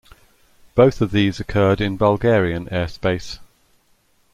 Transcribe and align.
Both 0.73 0.99
of 1.01 1.11
these 1.11 1.39
occurred 1.39 1.79
in 1.79 1.95
Bulgarian 1.95 2.65
airspace. 2.69 3.37